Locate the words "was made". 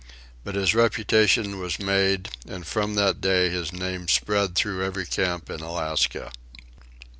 1.59-2.29